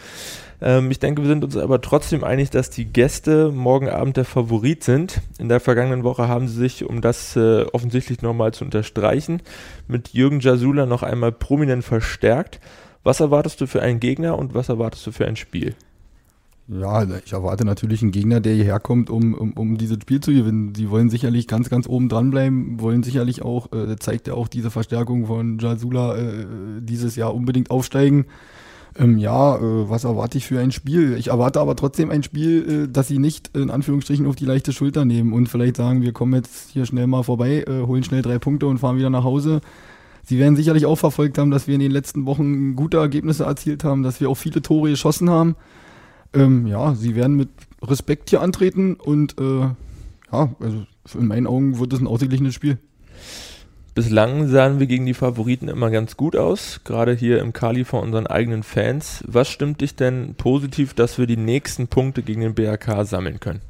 Ähm, 0.61 0.91
ich 0.91 0.99
denke, 0.99 1.23
wir 1.23 1.29
sind 1.29 1.43
uns 1.43 1.57
aber 1.57 1.81
trotzdem 1.81 2.23
einig, 2.23 2.51
dass 2.51 2.69
die 2.69 2.85
Gäste 2.85 3.51
morgen 3.51 3.89
Abend 3.89 4.17
der 4.17 4.25
Favorit 4.25 4.83
sind. 4.83 5.19
In 5.39 5.49
der 5.49 5.59
vergangenen 5.59 6.03
Woche 6.03 6.27
haben 6.27 6.47
sie 6.47 6.57
sich, 6.57 6.85
um 6.85 7.01
das 7.01 7.35
äh, 7.35 7.63
offensichtlich 7.63 8.21
nochmal 8.21 8.53
zu 8.53 8.65
unterstreichen, 8.65 9.41
mit 9.87 10.09
Jürgen 10.09 10.41
Jasula 10.41 10.85
noch 10.85 11.01
einmal 11.01 11.31
prominent 11.31 11.83
verstärkt. 11.83 12.59
Was 13.03 13.19
erwartest 13.19 13.61
du 13.61 13.65
für 13.65 13.81
einen 13.81 13.99
Gegner 13.99 14.37
und 14.37 14.53
was 14.53 14.69
erwartest 14.69 15.07
du 15.07 15.11
für 15.11 15.25
ein 15.25 15.37
Spiel? 15.37 15.73
Ja, 16.71 17.03
ich 17.25 17.33
erwarte 17.33 17.65
natürlich 17.65 18.03
einen 18.03 18.11
Gegner, 18.11 18.41
der 18.41 18.53
hierher 18.53 18.79
kommt, 18.79 19.09
um, 19.09 19.33
um, 19.33 19.53
um 19.53 19.77
dieses 19.79 19.97
Spiel 20.01 20.19
zu 20.19 20.31
gewinnen. 20.31 20.75
Sie 20.75 20.91
wollen 20.91 21.09
sicherlich 21.09 21.47
ganz, 21.47 21.67
ganz 21.67 21.87
oben 21.87 22.09
dranbleiben, 22.09 22.79
wollen 22.79 23.01
sicherlich 23.01 23.41
auch, 23.41 23.71
äh, 23.73 23.95
zeigt 23.97 24.27
ja 24.27 24.35
auch 24.35 24.47
diese 24.47 24.69
Verstärkung 24.69 25.25
von 25.25 25.57
Jasula 25.57 26.15
äh, 26.15 26.45
dieses 26.79 27.15
Jahr 27.15 27.33
unbedingt 27.33 27.71
aufsteigen. 27.71 28.25
Ähm, 28.95 29.17
ja, 29.17 29.55
äh, 29.55 29.89
was 29.89 30.03
erwarte 30.03 30.37
ich 30.37 30.45
für 30.45 30.59
ein 30.59 30.71
Spiel? 30.71 31.15
Ich 31.17 31.29
erwarte 31.29 31.59
aber 31.59 31.75
trotzdem 31.75 32.11
ein 32.11 32.21
Spiel, 32.21 32.83
äh, 32.85 32.87
dass 32.87 33.07
sie 33.07 33.17
nicht 33.17 33.55
in 33.57 33.71
Anführungsstrichen 33.71 34.27
auf 34.27 34.35
die 34.35 34.45
leichte 34.45 34.71
Schulter 34.71 35.05
nehmen 35.05 35.33
und 35.33 35.47
vielleicht 35.49 35.77
sagen, 35.77 36.03
wir 36.03 36.13
kommen 36.13 36.35
jetzt 36.35 36.69
hier 36.69 36.85
schnell 36.85 37.07
mal 37.07 37.23
vorbei, 37.23 37.63
äh, 37.67 37.87
holen 37.87 38.03
schnell 38.03 38.21
drei 38.21 38.37
Punkte 38.37 38.67
und 38.67 38.77
fahren 38.77 38.97
wieder 38.97 39.09
nach 39.09 39.23
Hause. 39.23 39.61
Sie 40.23 40.37
werden 40.37 40.55
sicherlich 40.55 40.85
auch 40.85 40.97
verfolgt 40.97 41.39
haben, 41.39 41.49
dass 41.49 41.65
wir 41.65 41.73
in 41.73 41.81
den 41.81 41.91
letzten 41.91 42.27
Wochen 42.27 42.75
gute 42.75 42.97
Ergebnisse 42.97 43.45
erzielt 43.45 43.83
haben, 43.83 44.03
dass 44.03 44.21
wir 44.21 44.29
auch 44.29 44.37
viele 44.37 44.61
Tore 44.61 44.91
geschossen 44.91 45.31
haben. 45.31 45.55
Ähm, 46.33 46.67
ja, 46.67 46.93
sie 46.95 47.15
werden 47.15 47.35
mit 47.35 47.49
Respekt 47.81 48.29
hier 48.29 48.41
antreten 48.41 48.95
und 48.95 49.39
äh, 49.39 49.61
ja, 50.31 50.55
also 50.59 50.85
in 51.17 51.27
meinen 51.27 51.47
Augen 51.47 51.79
wird 51.79 51.93
es 51.93 51.99
ein 51.99 52.07
ausgeglichenes 52.07 52.53
Spiel. 52.53 52.77
Bislang 53.95 54.47
sahen 54.47 54.79
wir 54.79 54.87
gegen 54.87 55.05
die 55.05 55.13
Favoriten 55.13 55.67
immer 55.67 55.89
ganz 55.89 56.15
gut 56.15 56.35
aus, 56.35 56.81
gerade 56.83 57.13
hier 57.13 57.39
im 57.39 57.51
Kali 57.51 57.83
vor 57.83 58.01
unseren 58.01 58.27
eigenen 58.27 58.63
Fans. 58.63 59.23
Was 59.27 59.49
stimmt 59.49 59.81
dich 59.81 59.95
denn 59.95 60.35
positiv, 60.35 60.93
dass 60.93 61.17
wir 61.17 61.25
die 61.25 61.37
nächsten 61.37 61.87
Punkte 61.87 62.21
gegen 62.21 62.41
den 62.41 62.53
BRK 62.53 63.03
sammeln 63.05 63.39
können? 63.39 63.61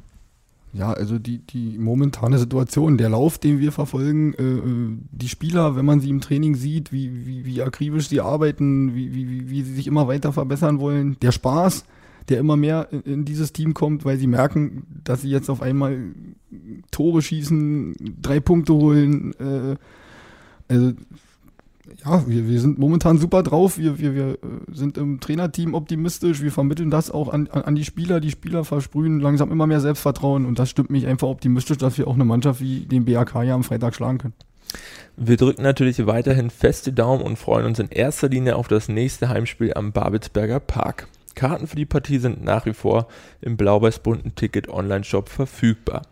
Ja, 0.72 0.92
also 0.92 1.18
die, 1.18 1.38
die 1.38 1.78
momentane 1.78 2.38
Situation, 2.38 2.96
der 2.96 3.08
Lauf, 3.08 3.38
den 3.38 3.58
wir 3.58 3.72
verfolgen, 3.72 4.34
äh, 4.34 4.42
äh 4.42 4.96
die 5.10 5.28
Spieler, 5.28 5.74
wenn 5.74 5.84
man 5.84 6.00
sie 6.00 6.10
im 6.10 6.20
Training 6.20 6.54
sieht, 6.54 6.92
wie, 6.92 7.26
wie, 7.26 7.44
wie 7.44 7.62
akribisch 7.62 8.08
sie 8.08 8.20
arbeiten, 8.20 8.94
wie, 8.94 9.12
wie, 9.12 9.50
wie 9.50 9.62
sie 9.62 9.74
sich 9.74 9.88
immer 9.88 10.06
weiter 10.06 10.32
verbessern 10.32 10.78
wollen, 10.78 11.16
der 11.22 11.32
Spaß, 11.32 11.84
der 12.28 12.38
immer 12.38 12.56
mehr 12.56 12.88
in, 13.04 13.24
dieses 13.24 13.52
Team 13.52 13.74
kommt, 13.74 14.04
weil 14.04 14.18
sie 14.18 14.26
merken, 14.26 14.86
dass 15.04 15.22
sie 15.22 15.30
jetzt 15.30 15.50
auf 15.50 15.62
einmal 15.62 15.98
Tore 16.90 17.22
schießen, 17.22 17.94
drei 18.20 18.40
Punkte 18.40 18.74
holen. 18.74 19.32
Äh, 19.38 19.76
also 20.68 20.92
ja, 22.04 22.26
wir, 22.26 22.48
wir 22.48 22.60
sind 22.60 22.78
momentan 22.78 23.18
super 23.18 23.42
drauf. 23.42 23.78
Wir, 23.78 23.98
wir, 23.98 24.14
wir 24.14 24.28
äh, 24.32 24.36
sind 24.72 24.96
im 24.96 25.20
Trainerteam 25.20 25.74
optimistisch. 25.74 26.42
Wir 26.42 26.52
vermitteln 26.52 26.90
das 26.90 27.10
auch 27.10 27.32
an, 27.32 27.48
an 27.48 27.74
die 27.74 27.84
Spieler. 27.84 28.20
Die 28.20 28.30
Spieler 28.30 28.64
versprühen 28.64 29.20
langsam 29.20 29.50
immer 29.50 29.66
mehr 29.66 29.80
Selbstvertrauen 29.80 30.46
und 30.46 30.58
das 30.58 30.70
stimmt 30.70 30.90
mich 30.90 31.06
einfach 31.06 31.28
optimistisch, 31.28 31.78
dass 31.78 31.98
wir 31.98 32.06
auch 32.06 32.14
eine 32.14 32.24
Mannschaft 32.24 32.60
wie 32.60 32.80
den 32.80 33.04
BAK 33.04 33.34
ja 33.44 33.54
am 33.54 33.64
Freitag 33.64 33.94
schlagen 33.94 34.18
können. 34.18 34.34
Wir 35.16 35.36
drücken 35.36 35.62
natürlich 35.62 36.06
weiterhin 36.06 36.50
feste 36.50 36.92
Daumen 36.92 37.22
und 37.22 37.36
freuen 37.36 37.66
uns 37.66 37.78
in 37.78 37.88
erster 37.88 38.28
Linie 38.28 38.56
auf 38.56 38.68
das 38.68 38.88
nächste 38.88 39.28
Heimspiel 39.28 39.74
am 39.74 39.92
Babelsberger 39.92 40.60
Park. 40.60 41.08
Karten 41.34 41.66
für 41.66 41.76
die 41.76 41.86
Partie 41.86 42.18
sind 42.18 42.42
nach 42.44 42.66
wie 42.66 42.74
vor 42.74 43.08
im 43.40 43.56
blau-weiß-bunten 43.56 44.34
Ticket-Online-Shop 44.34 45.28
verfügbar. 45.28 46.02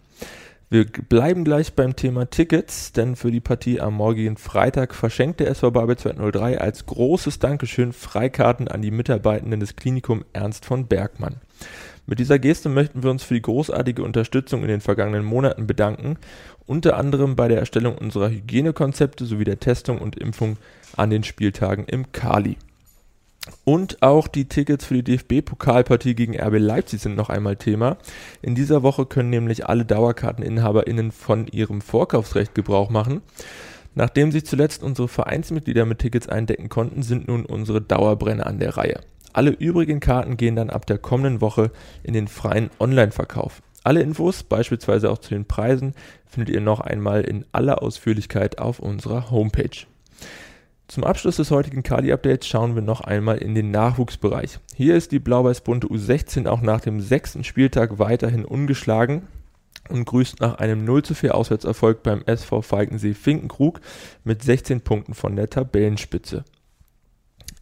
Wir 0.71 0.85
bleiben 0.85 1.45
gleich 1.45 1.73
beim 1.73 1.97
Thema 1.97 2.29
Tickets, 2.29 2.93
denn 2.93 3.17
für 3.17 3.31
die 3.31 3.41
Partie 3.41 3.81
am 3.81 3.95
morgigen 3.95 4.37
Freitag 4.37 4.95
verschenkt 4.95 5.41
der 5.41 5.49
SV 5.49 5.71
Babel 5.71 5.97
203 5.97 6.61
als 6.61 6.85
großes 6.85 7.39
Dankeschön 7.39 7.95
Freikarten 7.95 8.69
an 8.69 8.83
die 8.83 8.91
Mitarbeitenden 8.91 9.61
des 9.61 9.77
Klinikum 9.77 10.27
Ernst 10.35 10.67
von 10.67 10.87
Bergmann. 10.87 11.37
Mit 12.05 12.19
dieser 12.19 12.39
Geste 12.39 12.69
möchten 12.69 13.03
wir 13.03 13.11
uns 13.11 13.23
für 13.23 13.33
die 13.33 13.43
großartige 13.43 14.03
Unterstützung 14.03 14.61
in 14.61 14.69
den 14.69 14.83
vergangenen 14.83 15.25
Monaten 15.25 15.67
bedanken, 15.67 16.19
unter 16.67 16.99
anderem 16.99 17.35
bei 17.35 17.49
der 17.49 17.61
Erstellung 17.61 17.97
unserer 17.97 18.29
Hygienekonzepte 18.29 19.25
sowie 19.25 19.45
der 19.45 19.61
Testung 19.61 19.99
und 19.99 20.17
Impfung 20.17 20.59
an 20.97 21.09
den 21.09 21.25
Spieltagen 21.25 21.87
im 21.87 22.13
Kali. 22.13 22.59
Und 23.65 24.03
auch 24.03 24.29
die 24.29 24.47
Tickets 24.47 24.85
für 24.85 25.03
die 25.03 25.17
DFB-Pokalpartie 25.17 26.15
gegen 26.15 26.39
RB 26.39 26.59
Leipzig 26.59 27.01
sind 27.01 27.17
noch 27.17 27.29
einmal 27.29 27.57
Thema. 27.57 27.99
In 28.43 28.55
dieser 28.55 28.83
Woche 28.83 29.07
können 29.07 29.31
nämlich 29.31 29.67
alle 29.67 29.85
DauerkarteninhaberInnen 29.85 31.13
von 31.13 31.47
ihrem 31.47 31.81
Vorkaufsrecht 31.81 32.55
Gebrauch 32.55 32.91
machen. 32.91 33.23
Nachdem 33.95 34.31
sich 34.31 34.47
zuletzt 34.47 34.83
unsere 34.83 35.09
Vereinsmitglieder 35.09 35.85
mit 35.85 35.99
Tickets 35.99 36.29
eindecken 36.29 36.69
konnten, 36.69 37.03
sind 37.03 37.29
nun 37.29 37.45
unsere 37.45 37.81
Dauerbrenner 37.81 38.47
an 38.47 38.59
der 38.59 38.77
Reihe. 38.77 39.01
Alle 39.33 39.51
übrigen 39.51 40.01
Karten 40.01 40.37
gehen 40.37 40.57
dann 40.57 40.71
ab 40.71 40.87
der 40.87 40.99
kommenden 40.99 41.41
Woche 41.41 41.71
in 42.03 42.15
den 42.15 42.29
freien 42.29 42.71
Online-Verkauf. 42.81 43.63
Alle 43.85 44.03
Infos, 44.03 44.43
beispielsweise 44.43 45.11
auch 45.11 45.19
zu 45.19 45.31
den 45.31 45.47
Preisen, 45.47 45.95
findet 46.27 46.55
ihr 46.55 46.61
noch 46.61 46.81
einmal 46.81 47.23
in 47.23 47.45
aller 47.53 47.83
Ausführlichkeit 47.83 48.59
auf 48.59 48.81
unserer 48.81 49.31
Homepage. 49.31 49.87
Zum 50.89 51.05
Abschluss 51.05 51.37
des 51.37 51.51
heutigen 51.51 51.83
Kali-Updates 51.83 52.49
schauen 52.49 52.75
wir 52.75 52.81
noch 52.81 53.03
einmal 53.03 53.37
in 53.37 53.55
den 53.55 53.71
Nachwuchsbereich. 53.71 54.59
Hier 54.75 54.97
ist 54.97 55.13
die 55.13 55.19
blau-weiß-bunte 55.19 55.87
U16 55.87 56.49
auch 56.49 56.63
nach 56.63 56.81
dem 56.81 57.03
sechsten 57.03 57.45
Spieltag 57.45 57.99
weiterhin 57.99 58.47
ungeschlagen 58.47 59.29
und 59.91 60.07
grüßt 60.07 60.41
nach 60.41 60.55
einem 60.55 60.87
0 60.87 61.03
zu 61.03 61.15
4 61.15 61.35
Auswärtserfolg 61.35 62.03
beim 62.03 62.23
SV 62.25 62.63
Falkensee 62.63 63.13
Finkenkrug 63.13 63.83
mit 64.25 64.43
16 64.43 64.81
Punkten 64.81 65.13
von 65.13 65.37
der 65.37 65.51
Tabellenspitze. 65.51 66.47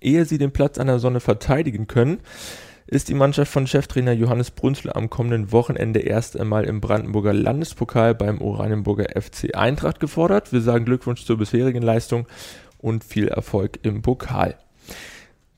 Ehe 0.01 0.25
sie 0.25 0.39
den 0.39 0.53
Platz 0.53 0.79
an 0.79 0.87
der 0.87 1.01
Sonne 1.01 1.19
verteidigen 1.19 1.89
können, 1.89 2.21
ist 2.87 3.09
die 3.09 3.15
Mannschaft 3.15 3.51
von 3.51 3.67
Cheftrainer 3.67 4.13
Johannes 4.13 4.53
Brunzler 4.53 4.95
am 4.95 5.11
kommenden 5.11 5.51
Wochenende 5.51 5.99
erst 5.99 6.39
einmal 6.39 6.65
im 6.65 6.81
Brandenburger 6.81 7.33
Landespokal 7.33 8.15
beim 8.15 8.41
Oranienburger 8.41 9.21
FC 9.21 9.57
Eintracht 9.57 9.99
gefordert. 9.99 10.53
Wir 10.53 10.61
sagen 10.61 10.85
Glückwunsch 10.85 11.25
zur 11.25 11.39
bisherigen 11.39 11.83
Leistung 11.83 12.29
und 12.79 13.05
viel 13.05 13.29
Erfolg 13.29 13.79
im 13.83 14.03
Pokal. 14.03 14.57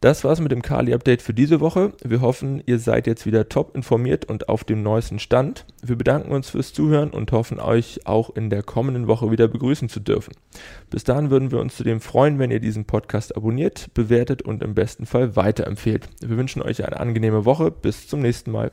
Das 0.00 0.22
war's 0.22 0.40
mit 0.40 0.52
dem 0.52 0.60
Kali-Update 0.60 1.22
für 1.22 1.32
diese 1.32 1.60
Woche. 1.60 1.92
Wir 2.04 2.20
hoffen, 2.20 2.62
ihr 2.66 2.78
seid 2.78 3.06
jetzt 3.06 3.24
wieder 3.24 3.48
top 3.48 3.74
informiert 3.74 4.26
und 4.26 4.50
auf 4.50 4.62
dem 4.62 4.82
neuesten 4.82 5.18
Stand. 5.18 5.64
Wir 5.82 5.96
bedanken 5.96 6.30
uns 6.30 6.50
fürs 6.50 6.74
Zuhören 6.74 7.08
und 7.10 7.32
hoffen, 7.32 7.58
euch 7.58 8.00
auch 8.04 8.36
in 8.36 8.50
der 8.50 8.62
kommenden 8.62 9.06
Woche 9.06 9.30
wieder 9.30 9.48
begrüßen 9.48 9.88
zu 9.88 10.00
dürfen. 10.00 10.34
Bis 10.90 11.04
dahin 11.04 11.30
würden 11.30 11.50
wir 11.50 11.58
uns 11.60 11.76
zudem 11.76 12.02
freuen, 12.02 12.38
wenn 12.38 12.50
ihr 12.50 12.60
diesen 12.60 12.84
Podcast 12.84 13.34
abonniert, 13.34 13.94
bewertet 13.94 14.42
und 14.42 14.62
im 14.62 14.74
besten 14.74 15.06
Fall 15.06 15.36
weiterempfehlt. 15.36 16.08
Wir 16.20 16.36
wünschen 16.36 16.60
euch 16.60 16.84
eine 16.84 17.00
angenehme 17.00 17.46
Woche. 17.46 17.70
Bis 17.70 18.06
zum 18.06 18.20
nächsten 18.20 18.50
Mal. 18.50 18.72